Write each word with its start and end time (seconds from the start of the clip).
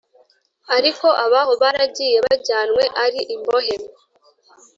Ariko 0.75 1.05
abaho 1.25 1.51
baragiye 1.61 2.17
bajyanywe 2.25 2.83
ari 3.03 3.21
imbohe 3.35 3.75